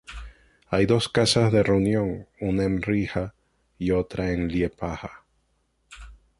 [0.65, 3.35] Hay dos casas de reunión, una en Riga
[3.77, 5.27] y otra en Liepāja.